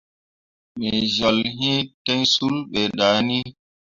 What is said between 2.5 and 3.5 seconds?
be dah ni.